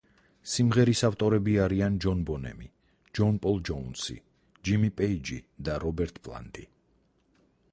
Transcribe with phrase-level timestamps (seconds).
[0.51, 2.69] სიმღერის ავტორები არიან ჯონ ბონემი,
[3.19, 4.17] ჯონ პოლ ჯოუნსი,
[4.69, 5.39] ჯიმი პეიჯი
[5.69, 6.67] და რობერტ პლანტი.